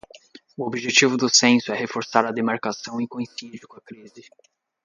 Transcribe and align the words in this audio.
O 0.59 0.65
objetivo 0.71 1.15
do 1.19 1.29
censo 1.41 1.69
é 1.71 1.75
reforçar 1.85 2.23
a 2.25 2.31
demarcação 2.39 2.95
e 3.01 3.05
coincide 3.13 3.67
com 3.67 3.77
a 3.77 3.81
crise 3.81 4.23